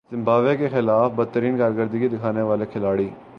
[0.09, 3.09] Zimbabwe کے خلاف بدترین کارکردگی دکھانے والے کھلاڑی